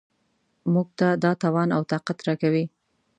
موږ 0.73 0.87
ته 0.99 1.07
دا 1.23 1.31
توان 1.41 1.69
او 1.77 1.81
طاقت 1.91 2.17
راکوي. 2.27 2.65